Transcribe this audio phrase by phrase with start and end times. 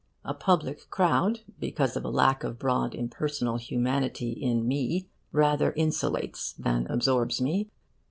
[0.25, 6.55] A public crowd, because of a lack of broad impersonal humanity in me, rather insulates
[6.57, 7.69] than absorbs me.